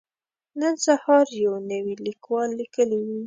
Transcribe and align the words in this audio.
نن 0.59 0.73
سهار 0.85 1.27
يو 1.43 1.53
نوي 1.71 1.93
ليکوال 2.05 2.49
ليکلي 2.59 2.97
وو. 3.01 3.17